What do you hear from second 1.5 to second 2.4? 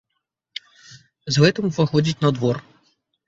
уваходзіць на